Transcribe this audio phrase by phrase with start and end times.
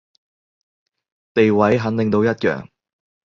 [1.35, 2.67] 地位肯定都一樣